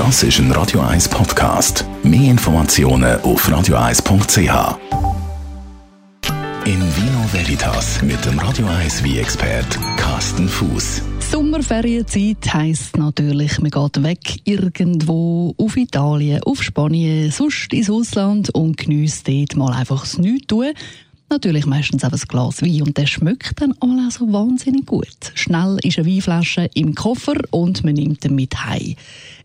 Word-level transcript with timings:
Das 0.00 0.22
ist 0.22 0.38
ein 0.38 0.50
Radio 0.52 0.80
1 0.80 1.10
Podcast. 1.10 1.84
Mehr 2.02 2.30
Informationen 2.30 3.20
auf 3.20 3.46
radio1.ch. 3.46 4.78
In 6.64 6.80
Vino 6.96 7.28
Veritas 7.30 8.00
mit 8.00 8.24
dem 8.24 8.38
Radio 8.38 8.66
1 8.66 9.04
wie 9.04 9.18
expert 9.18 9.78
Carsten 9.98 10.48
Fuß. 10.48 11.02
Sommerferienzeit 11.30 12.54
heisst 12.54 12.96
natürlich, 12.96 13.60
man 13.60 13.70
geht 13.70 14.02
weg 14.02 14.40
irgendwo 14.44 15.54
auf 15.58 15.76
Italien, 15.76 16.42
auf 16.44 16.62
Spanien, 16.62 17.30
sonst 17.30 17.70
ins 17.74 17.90
Ausland 17.90 18.48
und 18.54 18.78
genießt 18.78 19.28
dort 19.28 19.56
mal 19.56 19.74
einfach 19.74 20.00
das 20.00 20.16
Nichtstun. 20.16 20.72
Natürlich 21.32 21.64
meistens 21.64 22.04
auch 22.04 22.12
ein 22.12 22.18
Glas 22.26 22.60
Wein 22.60 22.82
und 22.82 22.98
der 22.98 23.06
schmeckt 23.06 23.60
dann 23.60 23.72
auch 23.78 24.10
so 24.10 24.32
wahnsinnig 24.32 24.84
gut. 24.84 25.32
Schnell 25.34 25.78
ist 25.84 25.96
eine 25.96 26.08
Weinflasche 26.08 26.68
im 26.74 26.96
Koffer 26.96 27.36
und 27.50 27.84
man 27.84 27.94
nimmt 27.94 28.24
ihn 28.24 28.34
mit 28.34 28.64
heim. 28.64 28.96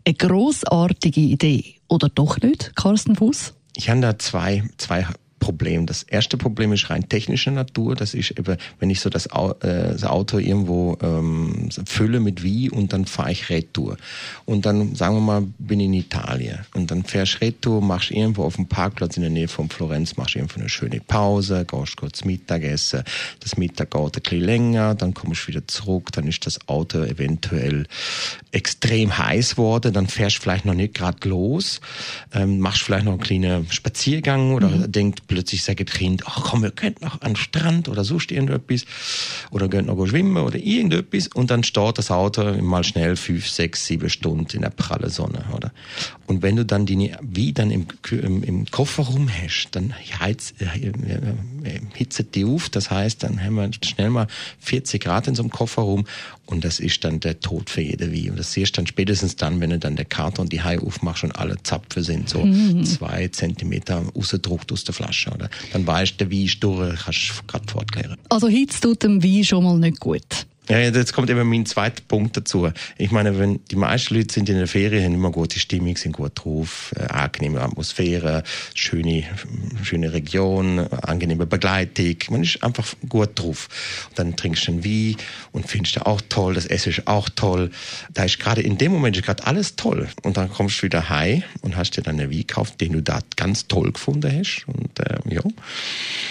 Eine 0.04 0.14
grossartige 0.14 1.20
Idee. 1.20 1.76
Oder 1.86 2.08
doch 2.08 2.40
nicht, 2.40 2.74
Carsten 2.74 3.14
Fuß? 3.14 3.54
Ich 3.76 3.88
habe 3.88 4.00
da 4.00 4.18
zwei, 4.18 4.64
zwei 4.78 5.06
Problem. 5.46 5.86
Das 5.86 6.02
erste 6.02 6.36
Problem 6.36 6.72
ist 6.72 6.90
rein 6.90 7.08
technischer 7.08 7.52
Natur. 7.52 7.94
Das 7.94 8.14
ist 8.14 8.32
eben, 8.32 8.56
wenn 8.80 8.90
ich 8.90 8.98
so 8.98 9.10
das, 9.10 9.26
äh, 9.26 9.54
das 9.60 10.02
Auto 10.02 10.38
irgendwo 10.38 10.98
ähm, 11.00 11.68
fülle 11.86 12.18
mit 12.18 12.42
wie 12.42 12.68
und 12.68 12.92
dann 12.92 13.04
fahre 13.04 13.30
ich 13.30 13.48
Retour. 13.48 13.96
Und 14.44 14.66
dann, 14.66 14.96
sagen 14.96 15.14
wir 15.14 15.20
mal, 15.20 15.42
bin 15.58 15.78
ich 15.78 15.86
in 15.86 15.94
Italien. 15.94 16.58
Und 16.74 16.90
dann 16.90 17.04
fährst 17.04 17.40
Retour, 17.40 17.80
machst 17.80 18.10
irgendwo 18.10 18.42
auf 18.42 18.56
dem 18.56 18.66
Parkplatz 18.66 19.16
in 19.16 19.22
der 19.22 19.30
Nähe 19.30 19.46
von 19.46 19.70
Florenz, 19.70 20.16
machst 20.16 20.34
irgendwo 20.34 20.58
eine 20.58 20.68
schöne 20.68 20.98
Pause, 20.98 21.64
gehst 21.64 21.96
kurz 21.96 22.24
Mittagessen. 22.24 23.04
Das 23.38 23.56
Mittag 23.56 23.92
geht 23.92 24.02
ein 24.02 24.10
bisschen 24.10 24.40
länger, 24.40 24.96
dann 24.96 25.14
kommst 25.14 25.44
du 25.44 25.48
wieder 25.52 25.68
zurück, 25.68 26.10
dann 26.10 26.26
ist 26.26 26.44
das 26.44 26.58
Auto 26.68 27.04
eventuell 27.04 27.86
extrem 28.56 29.18
heiß 29.18 29.58
worden, 29.58 29.92
dann 29.92 30.06
fährst 30.06 30.38
du 30.38 30.40
vielleicht 30.40 30.64
noch 30.64 30.74
nicht 30.74 30.94
gerade 30.94 31.28
los, 31.28 31.82
ähm, 32.32 32.58
machst 32.58 32.82
vielleicht 32.82 33.04
noch 33.04 33.12
einen 33.12 33.20
kleinen 33.20 33.70
Spaziergang 33.70 34.54
oder 34.54 34.68
mhm. 34.68 34.90
denkst 34.90 35.22
plötzlich 35.28 35.62
sagt 35.62 35.86
das 35.86 35.94
Kind, 35.94 36.22
ach 36.24 36.42
komm, 36.42 36.62
wir 36.62 36.70
könnten 36.70 37.04
noch 37.04 37.20
an 37.20 37.32
den 37.32 37.36
Strand 37.36 37.88
oder 37.88 38.02
sonst 38.02 38.32
irgendetwas 38.32 38.86
oder 39.50 39.68
gehen 39.68 39.86
noch 39.86 40.06
schwimmen 40.06 40.38
oder 40.38 40.56
irgendetwas 40.56 41.28
und 41.28 41.50
dann 41.50 41.64
steht 41.64 41.98
das 41.98 42.10
Auto 42.10 42.54
mal 42.62 42.82
schnell 42.82 43.16
fünf, 43.16 43.46
sechs, 43.46 43.84
sieben 43.84 44.08
Stunden 44.08 44.56
in 44.56 44.62
der 44.62 44.70
prallen 44.70 45.10
Sonne, 45.10 45.44
oder? 45.54 45.70
Und 46.26 46.42
wenn 46.42 46.56
du 46.56 46.64
dann 46.64 46.86
die 46.86 47.12
wie 47.20 47.52
dann 47.52 47.70
im, 47.70 47.86
im, 48.10 48.42
im 48.42 48.66
Kofferraum 48.66 49.28
hast, 49.28 49.68
dann 49.72 49.94
heizt, 50.18 50.54
äh, 50.62 50.64
äh, 50.64 50.88
äh, 50.88 51.80
hitzet 51.92 52.34
die 52.34 52.46
auf, 52.46 52.70
das 52.70 52.90
heißt, 52.90 53.22
dann 53.22 53.42
haben 53.42 53.56
wir 53.56 53.70
schnell 53.84 54.10
mal 54.10 54.28
40 54.60 55.02
Grad 55.02 55.28
in 55.28 55.34
so 55.34 55.42
einem 55.42 55.50
Kofferraum 55.50 56.06
und 56.46 56.64
das 56.64 56.80
ist 56.80 57.04
dann 57.04 57.20
der 57.20 57.40
Tod 57.40 57.70
für 57.70 57.82
jede 57.82 58.12
Wie. 58.12 58.30
Und 58.30 58.38
siehst 58.52 58.76
dann 58.78 58.86
spätestens 58.86 59.36
dann, 59.36 59.60
wenn 59.60 59.70
du 59.70 59.78
dann 59.78 59.96
der 59.96 60.04
Karte 60.04 60.40
und 60.40 60.52
die 60.52 60.62
Hai 60.62 60.78
aufmachst 60.78 61.24
und 61.24 61.32
alle 61.32 61.62
Zapfen 61.62 62.02
sind 62.02 62.28
so 62.28 62.44
mhm. 62.44 62.84
zwei 62.84 63.28
Zentimeter 63.28 64.02
rausgedruckt 64.14 64.72
aus 64.72 64.84
der 64.84 64.94
Flasche. 64.94 65.30
Oder? 65.30 65.50
Dann 65.72 65.86
weißt 65.86 66.20
du, 66.20 66.30
wie 66.30 66.44
ist 66.44 66.62
durch, 66.62 66.98
kannst 67.04 67.30
du 67.30 67.46
gerade 67.46 67.66
fortklären. 67.70 68.16
Also 68.28 68.48
Hitze 68.48 68.80
tut 68.80 69.02
dem 69.02 69.22
Wein 69.22 69.44
schon 69.44 69.64
mal 69.64 69.78
nicht 69.78 70.00
gut. 70.00 70.46
Ja, 70.68 70.80
jetzt 70.80 71.12
kommt 71.12 71.30
eben 71.30 71.48
mein 71.48 71.64
zweiter 71.64 72.02
Punkt 72.08 72.36
dazu. 72.36 72.68
Ich 72.98 73.12
meine, 73.12 73.38
wenn 73.38 73.60
die 73.70 73.76
meisten 73.76 74.16
Leute 74.16 74.34
sind 74.34 74.48
in 74.48 74.56
der 74.56 74.66
Ferien, 74.66 75.04
haben 75.04 75.14
immer 75.14 75.30
gute 75.30 75.60
Stimmung, 75.60 75.96
sind 75.96 76.10
gut 76.16 76.32
drauf, 76.34 76.92
äh, 76.96 77.04
angenehme 77.04 77.60
Atmosphäre, 77.60 78.42
schöne, 78.74 79.22
schöne 79.84 80.12
Region, 80.12 80.80
angenehme 80.80 81.46
Begleitung. 81.46 82.16
Man 82.30 82.42
ist 82.42 82.64
einfach 82.64 82.84
gut 83.08 83.38
drauf. 83.38 83.68
Und 84.08 84.18
dann 84.18 84.34
trinkst 84.34 84.66
du 84.66 84.72
einen 84.72 84.84
Wein 84.84 85.16
und 85.52 85.68
findest 85.68 86.04
auch 86.04 86.20
toll, 86.28 86.54
das 86.54 86.66
Essen 86.66 86.90
ist 86.90 87.06
auch 87.06 87.28
toll. 87.28 87.70
Da 88.12 88.24
ist 88.24 88.40
gerade 88.40 88.60
in 88.60 88.76
dem 88.76 88.90
Moment 88.90 89.16
ist 89.16 89.24
gerade 89.24 89.46
alles 89.46 89.76
toll. 89.76 90.08
Und 90.24 90.36
dann 90.36 90.50
kommst 90.50 90.80
du 90.80 90.82
wieder 90.82 91.08
heim 91.08 91.44
und 91.60 91.76
hast 91.76 91.92
dir 91.92 92.02
dann 92.02 92.18
einen 92.18 92.32
Wein 92.32 92.38
gekauft, 92.38 92.80
den 92.80 92.94
du 92.94 93.02
da 93.02 93.20
ganz 93.36 93.68
toll 93.68 93.92
gefunden 93.92 94.36
hast. 94.36 94.64
Und 94.66 94.98
äh, 94.98 95.18
ja, 95.32 95.42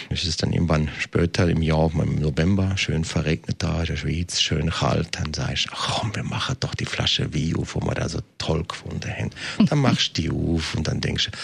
ist 0.10 0.26
es 0.26 0.36
dann 0.36 0.52
irgendwann 0.52 0.90
später 1.00 1.48
im 1.48 1.62
Jahr, 1.62 1.90
im 1.94 2.16
November, 2.16 2.76
schön 2.76 3.06
verregnet 3.06 3.64
da 3.64 3.80
in 3.80 3.86
der 3.86 3.96
Schweiz 3.96 4.25
Schweiz 4.26 4.42
schön 4.42 4.70
kalt, 4.70 5.10
dann 5.12 5.34
sagst 5.34 5.68
du, 5.68 5.72
komm, 5.76 6.16
wir 6.16 6.24
machen 6.24 6.56
doch 6.60 6.74
die 6.76 6.86
Flasche 6.86 7.34
Wein 7.34 7.56
auf, 7.58 7.76
wo 7.76 7.82
wir 7.82 7.94
da 7.94 8.10
so 8.10 8.20
toll 8.38 8.64
gefunden 8.68 9.10
haben. 9.10 9.30
Dann 9.68 9.80
machst 9.80 10.18
du 10.18 10.22
die 10.22 10.30
auf 10.30 10.76
und 10.76 10.88
dann 10.88 11.02
denkst 11.02 11.30
du, 11.32 11.38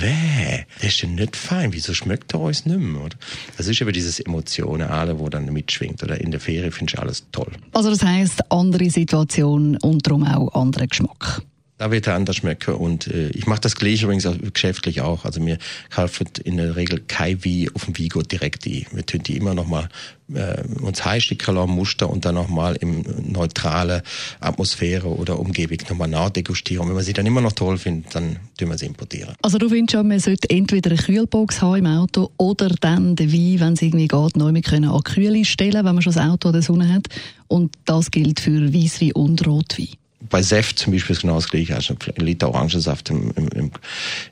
Weh, 0.00 0.64
das 0.80 0.88
ist 0.88 1.02
ja 1.02 1.08
nicht 1.08 1.36
fein. 1.36 1.72
Wieso 1.72 1.94
schmeckt 1.94 2.34
er 2.34 2.40
uns 2.40 2.66
nicht 2.66 2.76
mehr? 2.76 3.02
Oder? 3.02 3.16
Das 3.56 3.68
ist 3.68 3.80
eben 3.80 3.92
dieses 3.92 4.18
Emotionale, 4.18 5.20
wo 5.20 5.28
dann 5.28 5.44
mitschwingt. 5.52 6.02
Oder 6.02 6.20
in 6.20 6.32
der 6.32 6.40
Ferie 6.40 6.72
findest 6.72 6.98
du 6.98 7.02
alles 7.02 7.24
toll. 7.30 7.52
Also 7.72 7.90
das 7.90 8.02
heisst, 8.02 8.50
andere 8.50 8.90
Situation 8.90 9.76
und 9.76 10.04
darum 10.04 10.24
auch 10.24 10.60
anderer 10.60 10.88
Geschmack. 10.88 11.42
Da 11.78 11.90
wird 11.90 12.06
er 12.06 12.14
anders 12.14 12.36
schmecken 12.36 12.74
und 12.74 13.06
äh, 13.08 13.28
ich 13.30 13.46
mache 13.46 13.60
das 13.60 13.76
gleich 13.76 14.02
übrigens 14.02 14.24
auch, 14.24 14.36
geschäftlich 14.52 15.02
auch. 15.02 15.26
Also 15.26 15.40
mir 15.40 15.58
kaufen 15.90 16.26
in 16.42 16.56
der 16.56 16.74
Regel 16.74 17.00
kein 17.06 17.44
Wie 17.44 17.70
auf 17.74 17.84
dem 17.84 17.98
Vigo 17.98 18.22
direkt 18.22 18.64
die. 18.64 18.86
Wir 18.92 19.04
tun 19.04 19.22
die 19.22 19.36
immer 19.36 19.52
noch 19.52 19.66
mal 19.66 19.90
äh, 20.32 20.62
uns 20.80 21.04
heißsticken 21.04 21.54
Muster 21.68 22.08
und 22.08 22.24
dann 22.24 22.36
noch 22.36 22.48
mal 22.48 22.76
im 22.76 23.04
neutrale 23.30 24.02
Atmosphäre 24.40 25.08
oder 25.08 25.38
Umgebung 25.38 25.76
noch 25.90 25.96
mal 25.96 26.06
nachdegustieren. 26.06 26.82
Und 26.82 26.88
wenn 26.88 26.96
man 26.96 27.04
sie 27.04 27.12
dann 27.12 27.26
immer 27.26 27.42
noch 27.42 27.52
toll 27.52 27.76
findet, 27.76 28.14
dann 28.14 28.38
tun 28.58 28.70
wir 28.70 28.78
sie 28.78 28.86
importieren. 28.86 29.34
Also 29.42 29.58
du 29.58 29.68
findest 29.68 29.92
schon, 29.92 30.08
man 30.08 30.18
sollte 30.18 30.48
entweder 30.48 30.92
eine 30.92 30.98
Kühlbox 30.98 31.60
haben 31.60 31.76
im 31.76 31.86
Auto 31.86 32.30
oder 32.38 32.70
dann 32.80 33.16
den 33.16 33.30
Wein, 33.30 33.60
wenn 33.60 33.72
es 33.74 33.82
irgendwie 33.82 34.08
geht, 34.08 34.36
neu 34.36 34.60
können 34.62 34.88
an 34.88 35.02
Kühle 35.02 35.44
stellen, 35.44 35.84
wenn 35.84 35.94
man 35.94 36.00
schon 36.00 36.14
das 36.14 36.22
Auto 36.22 36.48
an 36.48 36.54
der 36.54 36.62
Sonne 36.62 36.92
hat. 36.92 37.06
Und 37.48 37.74
das 37.84 38.10
gilt 38.10 38.40
für 38.40 38.72
Weißwein 38.72 39.12
und 39.12 39.46
Rotwein 39.46 39.88
bei 40.20 40.42
Seft 40.42 40.78
zum 40.78 40.92
Beispiel 40.92 41.14
ist 41.14 41.22
genau 41.22 41.34
das 41.34 41.48
gleiche. 41.48 41.74
Also 41.74 41.94
ein 41.94 42.24
Liter 42.24 42.48
Orangensaft 42.48 43.10
im, 43.10 43.30
im, 43.32 43.70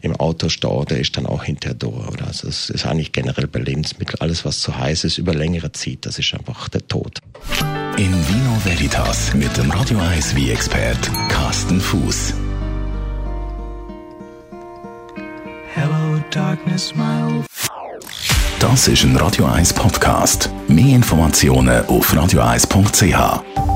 im 0.01 0.17
Auto 0.17 0.49
stehen, 0.49 0.85
der 0.87 0.99
ist 1.01 1.17
dann 1.17 1.27
auch 1.27 1.45
hinterher 1.45 1.75
da. 1.75 1.87
Oder? 1.87 2.27
Also 2.27 2.49
es 2.49 2.71
ist 2.71 2.87
eigentlich 2.87 3.13
generell 3.13 3.47
bei 3.47 3.61
Lebensmitteln 3.61 4.21
alles, 4.21 4.45
was 4.45 4.61
zu 4.61 4.77
heiß 4.77 5.05
ist, 5.05 5.19
über 5.19 5.35
längere 5.35 5.73
Zeit, 5.73 5.99
das 6.03 6.19
ist 6.19 6.33
einfach 6.35 6.69
der 6.69 6.87
Tod. 6.87 7.21
In 7.97 8.13
Vino 8.13 8.59
Veritas 8.65 9.35
mit 9.35 9.57
dem 9.57 9.71
Radio 9.71 9.99
1 9.99 10.35
wie 10.35 10.51
expert 10.51 11.11
Carsten 11.29 11.81
Fuß. 11.81 12.35
Hello 15.75 16.23
Darkness, 16.31 16.95
my 16.95 17.23
old 17.23 17.45
Das 18.59 18.89
ist 18.89 19.05
ein 19.05 19.17
Radio 19.17 19.45
1 19.45 19.75
Podcast. 19.75 20.51
Mehr 20.67 20.97
Informationen 20.97 21.85
auf 21.87 22.13
radio1.ch. 22.13 23.74